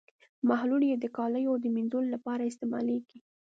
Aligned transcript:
محلول 0.47 0.83
یې 0.91 0.95
د 0.99 1.05
کالیو 1.17 1.53
د 1.63 1.65
مینځلو 1.75 2.07
لپاره 2.15 2.47
استعمالیږي. 2.49 3.19